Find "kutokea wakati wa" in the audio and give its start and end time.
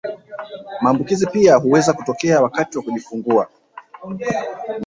1.93-2.83